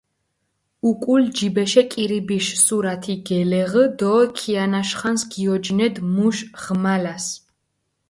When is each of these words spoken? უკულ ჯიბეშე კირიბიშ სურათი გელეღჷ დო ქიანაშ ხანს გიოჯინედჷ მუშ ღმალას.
უკულ 0.89 1.21
ჯიბეშე 1.35 1.83
კირიბიშ 1.91 2.45
სურათი 2.63 3.13
გელეღჷ 3.27 3.83
დო 3.99 4.13
ქიანაშ 4.37 4.89
ხანს 4.99 5.21
გიოჯინედჷ 5.31 6.01
მუშ 6.15 6.37
ღმალას. 6.61 7.25